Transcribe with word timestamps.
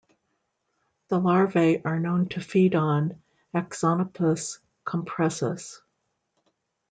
The 1.09 1.19
larvae 1.19 1.85
are 1.85 1.99
known 1.99 2.27
to 2.29 2.41
feed 2.41 2.73
on 2.73 3.21
"Axonopus 3.53 4.57
compressus". 4.83 5.79